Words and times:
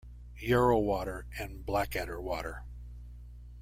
Yarrow 0.39 0.79
Water 0.79 1.27
and 1.37 1.63
Blackadder 1.63 2.19
Water. 2.19 2.63